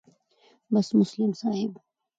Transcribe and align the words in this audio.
بس 0.71 0.95
مسلم 0.95 1.31
صاحب 1.33 1.77